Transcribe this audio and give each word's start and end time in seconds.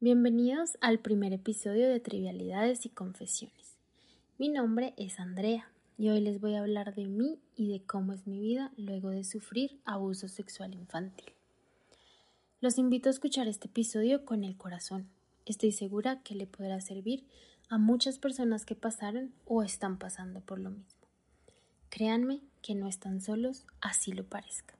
Bienvenidos 0.00 0.78
al 0.80 1.00
primer 1.00 1.32
episodio 1.32 1.88
de 1.88 1.98
Trivialidades 1.98 2.86
y 2.86 2.88
Confesiones. 2.88 3.74
Mi 4.38 4.48
nombre 4.48 4.94
es 4.96 5.18
Andrea 5.18 5.72
y 5.98 6.08
hoy 6.08 6.20
les 6.20 6.40
voy 6.40 6.54
a 6.54 6.60
hablar 6.60 6.94
de 6.94 7.08
mí 7.08 7.40
y 7.56 7.72
de 7.72 7.82
cómo 7.82 8.12
es 8.12 8.24
mi 8.24 8.38
vida 8.38 8.70
luego 8.76 9.10
de 9.10 9.24
sufrir 9.24 9.80
abuso 9.84 10.28
sexual 10.28 10.72
infantil. 10.74 11.32
Los 12.60 12.78
invito 12.78 13.08
a 13.08 13.10
escuchar 13.10 13.48
este 13.48 13.66
episodio 13.66 14.24
con 14.24 14.44
el 14.44 14.56
corazón. 14.56 15.08
Estoy 15.46 15.72
segura 15.72 16.22
que 16.22 16.36
le 16.36 16.46
podrá 16.46 16.80
servir 16.80 17.24
a 17.68 17.76
muchas 17.76 18.20
personas 18.20 18.64
que 18.64 18.76
pasaron 18.76 19.32
o 19.46 19.64
están 19.64 19.98
pasando 19.98 20.40
por 20.40 20.60
lo 20.60 20.70
mismo. 20.70 21.08
Créanme 21.90 22.40
que 22.62 22.76
no 22.76 22.86
están 22.86 23.20
solos, 23.20 23.66
así 23.80 24.12
lo 24.12 24.22
parezca. 24.22 24.77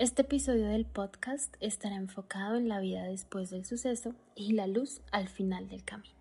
Este 0.00 0.22
episodio 0.22 0.66
del 0.66 0.86
podcast 0.86 1.54
estará 1.60 1.96
enfocado 1.96 2.56
en 2.56 2.70
la 2.70 2.80
vida 2.80 3.04
después 3.04 3.50
del 3.50 3.66
suceso 3.66 4.14
y 4.34 4.54
la 4.54 4.66
luz 4.66 5.02
al 5.12 5.28
final 5.28 5.68
del 5.68 5.84
camino. 5.84 6.14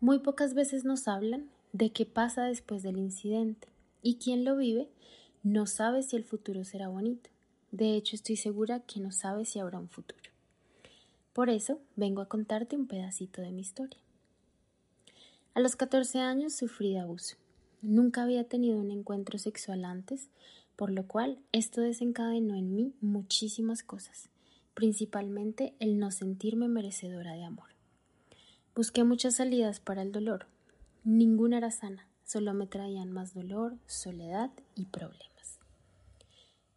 Muy 0.00 0.20
pocas 0.20 0.54
veces 0.54 0.82
nos 0.82 1.06
hablan 1.06 1.50
de 1.74 1.90
qué 1.90 2.06
pasa 2.06 2.44
después 2.44 2.82
del 2.82 2.96
incidente 2.96 3.68
y 4.00 4.14
quien 4.14 4.46
lo 4.46 4.56
vive 4.56 4.88
no 5.42 5.66
sabe 5.66 6.02
si 6.02 6.16
el 6.16 6.24
futuro 6.24 6.64
será 6.64 6.88
bonito. 6.88 7.28
De 7.72 7.94
hecho, 7.94 8.16
estoy 8.16 8.36
segura 8.36 8.80
que 8.80 9.00
no 9.00 9.12
sabe 9.12 9.44
si 9.44 9.58
habrá 9.58 9.78
un 9.78 9.90
futuro. 9.90 10.30
Por 11.34 11.50
eso 11.50 11.78
vengo 11.94 12.22
a 12.22 12.28
contarte 12.30 12.74
un 12.74 12.86
pedacito 12.86 13.42
de 13.42 13.50
mi 13.50 13.60
historia. 13.60 14.00
A 15.52 15.60
los 15.60 15.76
14 15.76 16.20
años 16.20 16.54
sufrí 16.54 16.94
de 16.94 17.00
abuso. 17.00 17.36
Nunca 17.82 18.22
había 18.22 18.44
tenido 18.44 18.78
un 18.78 18.90
encuentro 18.90 19.38
sexual 19.38 19.84
antes, 19.84 20.30
por 20.76 20.90
lo 20.90 21.06
cual 21.06 21.38
esto 21.52 21.80
desencadenó 21.80 22.54
en 22.54 22.74
mí 22.74 22.92
muchísimas 23.00 23.82
cosas, 23.82 24.28
principalmente 24.74 25.74
el 25.80 25.98
no 25.98 26.10
sentirme 26.10 26.68
merecedora 26.68 27.32
de 27.32 27.44
amor. 27.44 27.70
Busqué 28.74 29.04
muchas 29.04 29.36
salidas 29.36 29.80
para 29.80 30.02
el 30.02 30.12
dolor. 30.12 30.46
Ninguna 31.02 31.58
era 31.58 31.70
sana, 31.70 32.06
solo 32.24 32.52
me 32.52 32.66
traían 32.66 33.10
más 33.10 33.32
dolor, 33.32 33.78
soledad 33.86 34.50
y 34.74 34.84
problemas. 34.84 35.58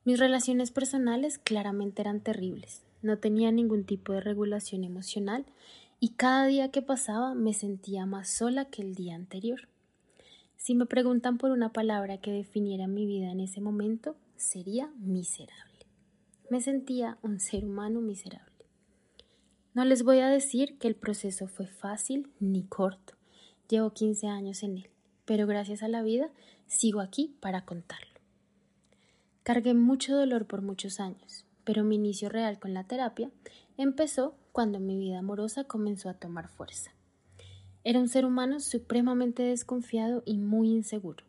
Mis 0.05 0.17
relaciones 0.17 0.71
personales 0.71 1.37
claramente 1.37 2.02
eran 2.02 2.21
terribles. 2.21 2.83
No 3.02 3.17
tenía 3.17 3.52
ningún 3.52 3.83
tipo 3.83 4.13
de 4.13 4.21
regulación 4.21 4.83
emocional 4.83 5.45
y 5.99 6.09
cada 6.09 6.45
día 6.45 6.71
que 6.71 6.81
pasaba 6.81 7.35
me 7.35 7.53
sentía 7.53 8.05
más 8.05 8.29
sola 8.29 8.65
que 8.65 8.81
el 8.81 8.95
día 8.95 9.15
anterior. 9.15 9.67
Si 10.59 10.75
me 10.75 10.85
preguntan 10.85 11.38
por 11.38 11.52
una 11.52 11.71
palabra 11.71 12.17
que 12.17 12.33
definiera 12.33 12.85
mi 12.85 13.05
vida 13.05 13.31
en 13.31 13.39
ese 13.39 13.61
momento, 13.61 14.17
sería 14.35 14.91
miserable. 14.97 15.88
Me 16.49 16.59
sentía 16.59 17.17
un 17.21 17.39
ser 17.39 17.63
humano 17.63 18.02
miserable. 18.02 18.65
No 19.73 19.85
les 19.85 20.03
voy 20.03 20.19
a 20.19 20.27
decir 20.27 20.77
que 20.77 20.89
el 20.89 20.95
proceso 20.95 21.47
fue 21.47 21.65
fácil 21.65 22.30
ni 22.41 22.63
corto. 22.63 23.13
Llevo 23.69 23.93
15 23.93 24.27
años 24.27 24.61
en 24.61 24.80
él, 24.80 24.89
pero 25.23 25.47
gracias 25.47 25.81
a 25.81 25.87
la 25.87 26.03
vida 26.03 26.30
sigo 26.67 26.99
aquí 26.99 27.33
para 27.39 27.63
contarlo. 27.63 28.19
Cargué 29.43 29.73
mucho 29.73 30.13
dolor 30.13 30.45
por 30.45 30.61
muchos 30.61 30.99
años, 30.99 31.45
pero 31.63 31.85
mi 31.85 31.95
inicio 31.95 32.27
real 32.27 32.59
con 32.59 32.73
la 32.73 32.83
terapia 32.83 33.31
empezó 33.77 34.35
cuando 34.52 34.81
mi 34.81 34.97
vida 34.97 35.19
amorosa 35.19 35.63
comenzó 35.63 36.09
a 36.09 36.15
tomar 36.15 36.49
fuerza. 36.49 36.91
Era 37.83 37.99
un 37.99 38.09
ser 38.09 38.25
humano 38.25 38.59
supremamente 38.59 39.44
desconfiado 39.44 40.22
y 40.25 40.38
muy 40.38 40.69
inseguro. 40.69 41.23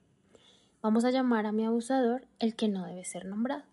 Vamos 0.82 1.04
a 1.04 1.10
llamar 1.10 1.46
a 1.46 1.52
mi 1.52 1.64
abusador 1.64 2.26
el 2.38 2.56
que 2.56 2.68
no 2.68 2.86
debe 2.86 3.04
ser 3.04 3.24
nombrado. 3.24 3.64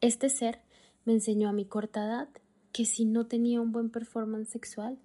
Este 0.00 0.28
ser 0.28 0.60
me 1.04 1.12
enseñó 1.12 1.48
a 1.48 1.52
mi 1.52 1.64
corta 1.64 2.04
edad 2.04 2.28
que 2.72 2.84
si 2.84 3.04
no 3.04 3.26
tenía 3.26 3.60
un 3.60 3.72
buen 3.72 3.90
performance 3.90 4.48
sexual, 4.48 4.98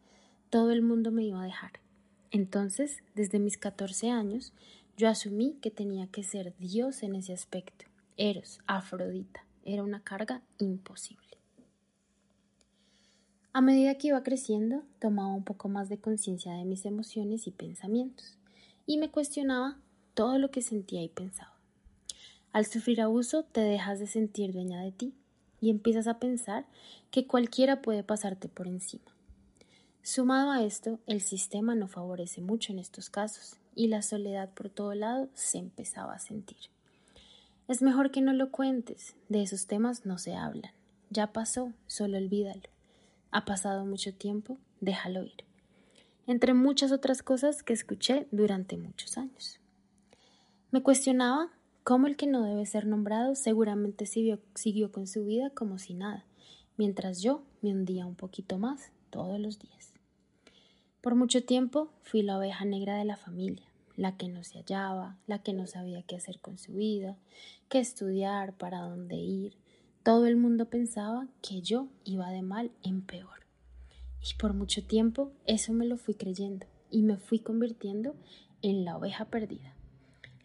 todo 0.49 0.71
el 0.71 0.81
mundo 0.81 1.11
me 1.11 1.23
iba 1.23 1.41
a 1.41 1.45
dejar. 1.45 1.71
Entonces, 2.31 3.03
desde 3.13 3.39
mis 3.39 3.57
14 3.57 4.09
años, 4.09 4.53
yo 4.97 5.07
asumí 5.07 5.57
que 5.61 5.71
tenía 5.71 6.07
que 6.07 6.23
ser 6.23 6.55
Dios 6.57 7.03
en 7.03 7.15
ese 7.15 7.33
aspecto. 7.33 7.85
Eros, 8.17 8.59
Afrodita. 8.65 9.45
Era 9.63 9.83
una 9.83 10.03
carga 10.03 10.41
imposible. 10.57 11.22
A 13.55 13.61
medida 13.61 13.99
que 13.99 14.07
iba 14.07 14.23
creciendo, 14.23 14.81
tomaba 14.97 15.31
un 15.31 15.43
poco 15.43 15.69
más 15.69 15.87
de 15.87 15.99
conciencia 15.99 16.53
de 16.53 16.65
mis 16.65 16.85
emociones 16.85 17.45
y 17.45 17.51
pensamientos, 17.51 18.35
y 18.87 18.97
me 18.97 19.11
cuestionaba 19.11 19.77
todo 20.15 20.39
lo 20.39 20.49
que 20.49 20.63
sentía 20.63 21.03
y 21.03 21.07
pensaba. 21.07 21.53
Al 22.51 22.65
sufrir 22.65 22.99
abuso, 22.99 23.43
te 23.43 23.61
dejas 23.61 23.99
de 23.99 24.07
sentir 24.07 24.53
dueña 24.53 24.81
de 24.81 24.91
ti 24.91 25.13
y 25.61 25.69
empiezas 25.69 26.07
a 26.07 26.17
pensar 26.17 26.65
que 27.11 27.27
cualquiera 27.27 27.83
puede 27.83 28.01
pasarte 28.01 28.47
por 28.47 28.67
encima. 28.67 29.05
Sumado 30.01 30.49
a 30.49 30.63
esto, 30.63 30.97
el 31.05 31.21
sistema 31.21 31.75
no 31.75 31.87
favorece 31.87 32.41
mucho 32.41 32.73
en 32.73 32.79
estos 32.79 33.11
casos 33.11 33.57
y 33.75 33.87
la 33.87 34.01
soledad 34.01 34.49
por 34.49 34.71
todo 34.71 34.95
lado 34.95 35.29
se 35.35 35.59
empezaba 35.59 36.15
a 36.15 36.19
sentir. 36.19 36.57
Es 37.67 37.83
mejor 37.83 38.09
que 38.09 38.21
no 38.21 38.33
lo 38.33 38.49
cuentes, 38.49 39.15
de 39.29 39.43
esos 39.43 39.67
temas 39.67 40.07
no 40.07 40.17
se 40.17 40.33
hablan. 40.33 40.71
Ya 41.11 41.27
pasó, 41.31 41.71
solo 41.85 42.17
olvídalo. 42.17 42.72
Ha 43.35 43.45
pasado 43.45 43.83
mucho 43.83 44.13
tiempo, 44.13 44.59
déjalo 44.79 45.23
ir. 45.23 45.43
Entre 46.27 46.53
muchas 46.53 46.91
otras 46.91 47.23
cosas 47.23 47.63
que 47.63 47.73
escuché 47.73 48.27
durante 48.29 48.77
muchos 48.77 49.17
años. 49.17 49.59
Me 50.69 50.83
cuestionaba 50.83 51.49
cómo 51.83 52.05
el 52.05 52.15
que 52.15 52.27
no 52.27 52.43
debe 52.43 52.63
ser 52.67 52.85
nombrado 52.85 53.33
seguramente 53.33 54.05
siguió, 54.05 54.91
con 54.91 55.07
su 55.07 55.25
vida 55.25 55.49
como 55.49 55.79
si 55.79 55.95
nada, 55.95 56.25
mientras 56.77 57.23
yo 57.23 57.41
me 57.63 57.71
hundía 57.71 58.05
un 58.05 58.13
poquito 58.13 58.59
más 58.59 58.91
todos 59.09 59.39
los 59.39 59.57
días. 59.57 59.93
Por 61.01 61.15
mucho 61.15 61.43
tiempo 61.43 61.89
fui 62.03 62.21
la 62.21 62.37
oveja 62.37 62.65
negra 62.65 62.97
de 62.97 63.05
la 63.05 63.17
familia, 63.17 63.65
la 63.95 64.15
que 64.15 64.27
no 64.27 64.43
se 64.43 64.59
hallaba, 64.59 65.17
la 65.25 65.41
que 65.41 65.53
no 65.53 65.65
sabía 65.65 66.03
qué 66.03 66.17
hacer 66.17 66.39
con 66.39 66.59
su 66.59 66.73
vida, 66.73 67.17
qué 67.67 67.79
estudiar, 67.79 68.53
para 68.53 68.81
dónde 68.81 69.15
ir, 69.15 69.57
todo 70.03 70.25
el 70.25 70.35
mundo 70.35 70.65
pensaba 70.65 71.27
que 71.41 71.61
yo 71.61 71.87
iba 72.03 72.29
de 72.29 72.41
mal 72.41 72.71
en 72.83 73.01
peor. 73.01 73.47
Y 74.21 74.35
por 74.37 74.53
mucho 74.53 74.83
tiempo 74.83 75.31
eso 75.45 75.73
me 75.73 75.85
lo 75.85 75.97
fui 75.97 76.13
creyendo 76.13 76.65
y 76.91 77.01
me 77.01 77.17
fui 77.17 77.39
convirtiendo 77.39 78.15
en 78.61 78.85
la 78.85 78.97
oveja 78.97 79.25
perdida, 79.25 79.75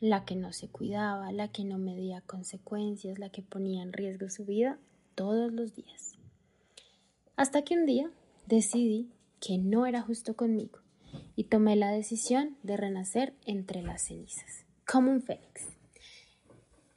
la 0.01 0.25
que 0.25 0.37
no 0.37 0.53
se 0.53 0.69
cuidaba, 0.69 1.33
la 1.33 1.49
que 1.49 1.65
no 1.65 1.79
medía 1.79 2.21
consecuencias, 2.21 3.19
la 3.19 3.31
que 3.31 3.43
ponía 3.43 3.83
en 3.83 3.93
riesgo 3.93 4.31
su 4.31 4.45
vida 4.45 4.79
todos 5.15 5.53
los 5.53 5.75
días. 5.75 6.17
Hasta 7.37 7.63
que 7.63 7.75
un 7.75 7.87
día 7.87 8.11
decidí 8.47 9.11
que 9.41 9.59
no 9.59 9.87
era 9.87 10.03
justo 10.03 10.35
conmigo 10.35 10.79
y 11.37 11.45
tomé 11.45 11.77
la 11.77 11.91
decisión 11.91 12.57
de 12.63 12.77
renacer 12.77 13.35
entre 13.45 13.83
las 13.83 14.03
cenizas, 14.03 14.65
como 14.87 15.11
un 15.11 15.23
fénix. 15.23 15.78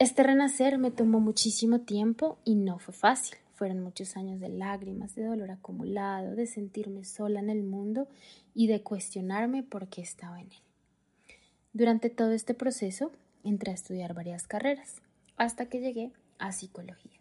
Este 0.01 0.23
renacer 0.23 0.79
me 0.79 0.89
tomó 0.89 1.19
muchísimo 1.19 1.81
tiempo 1.81 2.39
y 2.43 2.55
no 2.55 2.79
fue 2.79 2.91
fácil. 2.91 3.37
Fueron 3.53 3.83
muchos 3.83 4.17
años 4.17 4.39
de 4.39 4.49
lágrimas, 4.49 5.13
de 5.13 5.23
dolor 5.23 5.51
acumulado, 5.51 6.33
de 6.33 6.47
sentirme 6.47 7.05
sola 7.05 7.39
en 7.39 7.51
el 7.51 7.61
mundo 7.61 8.07
y 8.55 8.65
de 8.65 8.81
cuestionarme 8.81 9.61
por 9.61 9.89
qué 9.89 10.01
estaba 10.01 10.41
en 10.41 10.47
él. 10.47 11.37
Durante 11.73 12.09
todo 12.09 12.31
este 12.31 12.55
proceso 12.55 13.11
entré 13.43 13.69
a 13.69 13.75
estudiar 13.75 14.15
varias 14.15 14.47
carreras, 14.47 15.03
hasta 15.37 15.67
que 15.67 15.81
llegué 15.81 16.11
a 16.39 16.51
psicología. 16.51 17.19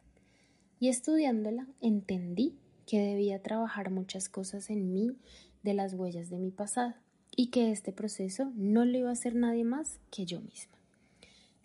Y 0.78 0.88
estudiándola 0.88 1.66
entendí 1.82 2.56
que 2.86 2.98
debía 2.98 3.42
trabajar 3.42 3.90
muchas 3.90 4.30
cosas 4.30 4.70
en 4.70 4.90
mí 4.94 5.18
de 5.62 5.74
las 5.74 5.92
huellas 5.92 6.30
de 6.30 6.38
mi 6.38 6.50
pasado 6.50 6.94
y 7.36 7.48
que 7.48 7.72
este 7.72 7.92
proceso 7.92 8.50
no 8.54 8.86
lo 8.86 8.96
iba 8.96 9.10
a 9.10 9.12
hacer 9.12 9.34
nadie 9.34 9.64
más 9.64 9.98
que 10.10 10.24
yo 10.24 10.40
misma. 10.40 10.79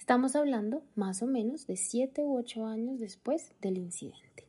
Estamos 0.06 0.36
hablando 0.36 0.84
más 0.94 1.24
o 1.24 1.26
menos 1.26 1.66
de 1.66 1.78
7 1.78 2.22
u 2.26 2.38
8 2.38 2.68
años 2.68 3.00
después 3.00 3.56
del 3.60 3.80
incidente. 3.80 4.46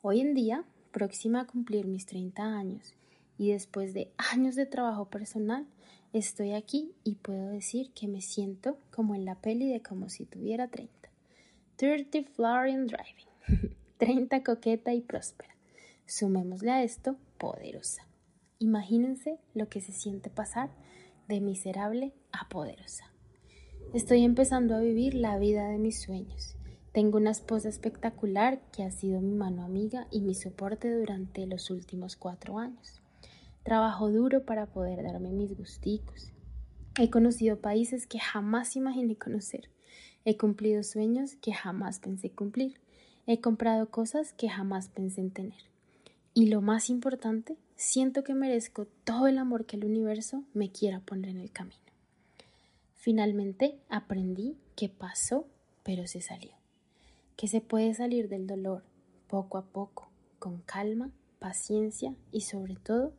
Hoy 0.00 0.20
en 0.20 0.32
día, 0.32 0.64
próxima 0.92 1.40
a 1.40 1.46
cumplir 1.48 1.88
mis 1.88 2.06
30 2.06 2.40
años 2.40 2.94
y 3.36 3.50
después 3.50 3.94
de 3.94 4.12
años 4.16 4.54
de 4.54 4.64
trabajo 4.64 5.06
personal, 5.06 5.66
estoy 6.12 6.52
aquí 6.52 6.92
y 7.02 7.16
puedo 7.16 7.48
decir 7.48 7.90
que 7.94 8.06
me 8.06 8.20
siento 8.20 8.78
como 8.92 9.16
en 9.16 9.24
la 9.24 9.40
peli 9.40 9.68
de 9.68 9.82
como 9.82 10.08
si 10.08 10.24
tuviera 10.24 10.68
30. 10.68 11.10
30 11.74 12.30
Florian 12.32 12.86
Driving. 12.86 13.74
30 13.98 14.44
coqueta 14.44 14.94
y 14.94 15.00
próspera. 15.00 15.56
Sumémosle 16.06 16.70
a 16.70 16.84
esto 16.84 17.16
poderosa. 17.38 18.06
Imagínense 18.60 19.40
lo 19.52 19.68
que 19.68 19.80
se 19.80 19.90
siente 19.90 20.30
pasar 20.30 20.70
de 21.26 21.40
miserable 21.40 22.12
a 22.30 22.48
poderosa. 22.48 23.15
Estoy 23.94 24.24
empezando 24.24 24.74
a 24.74 24.80
vivir 24.80 25.14
la 25.14 25.38
vida 25.38 25.68
de 25.68 25.78
mis 25.78 26.02
sueños. 26.02 26.56
Tengo 26.92 27.18
una 27.18 27.30
esposa 27.30 27.68
espectacular 27.68 28.60
que 28.72 28.82
ha 28.82 28.90
sido 28.90 29.20
mi 29.20 29.32
mano 29.32 29.64
amiga 29.64 30.06
y 30.10 30.20
mi 30.20 30.34
soporte 30.34 30.92
durante 30.92 31.46
los 31.46 31.70
últimos 31.70 32.16
cuatro 32.16 32.58
años. 32.58 33.00
Trabajo 33.62 34.10
duro 34.10 34.44
para 34.44 34.66
poder 34.66 35.02
darme 35.02 35.30
mis 35.30 35.56
gusticos. 35.56 36.32
He 36.98 37.10
conocido 37.10 37.60
países 37.60 38.06
que 38.06 38.18
jamás 38.18 38.76
imaginé 38.76 39.16
conocer. 39.16 39.70
He 40.24 40.36
cumplido 40.36 40.82
sueños 40.82 41.36
que 41.36 41.52
jamás 41.52 42.00
pensé 42.00 42.30
cumplir. 42.30 42.80
He 43.26 43.40
comprado 43.40 43.88
cosas 43.88 44.32
que 44.32 44.48
jamás 44.48 44.88
pensé 44.88 45.20
en 45.20 45.30
tener. 45.30 45.62
Y 46.34 46.48
lo 46.48 46.60
más 46.60 46.90
importante, 46.90 47.56
siento 47.76 48.24
que 48.24 48.34
merezco 48.34 48.86
todo 49.04 49.28
el 49.28 49.38
amor 49.38 49.64
que 49.64 49.76
el 49.76 49.84
universo 49.84 50.42
me 50.54 50.70
quiera 50.70 51.00
poner 51.00 51.30
en 51.30 51.40
el 51.40 51.52
camino. 51.52 51.85
Finalmente 53.06 53.78
aprendí 53.88 54.58
que 54.74 54.88
pasó, 54.88 55.46
pero 55.84 56.08
se 56.08 56.20
salió. 56.20 56.56
Que 57.36 57.46
se 57.46 57.60
puede 57.60 57.94
salir 57.94 58.28
del 58.28 58.48
dolor 58.48 58.82
poco 59.28 59.58
a 59.58 59.64
poco, 59.64 60.10
con 60.40 60.60
calma, 60.62 61.12
paciencia 61.38 62.16
y 62.32 62.40
sobre 62.40 62.74
todo 62.74 63.14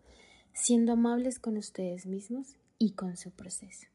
siendo 0.51 0.91
amables 0.91 1.39
con 1.39 1.55
ustedes 1.55 2.05
mismos 2.05 2.57
y 2.77 2.95
con 2.95 3.15
su 3.15 3.31
proceso. 3.31 3.87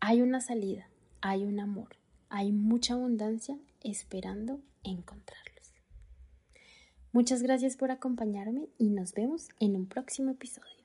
Hay 0.00 0.22
una 0.22 0.40
salida, 0.40 0.88
hay 1.20 1.44
un 1.44 1.60
amor, 1.60 1.98
hay 2.30 2.50
mucha 2.50 2.94
abundancia 2.94 3.58
esperando 3.82 4.62
encontrarlos. 4.82 5.74
Muchas 7.12 7.42
gracias 7.42 7.76
por 7.76 7.90
acompañarme 7.90 8.70
y 8.78 8.88
nos 8.88 9.12
vemos 9.12 9.50
en 9.58 9.76
un 9.76 9.86
próximo 9.86 10.30
episodio. 10.30 10.79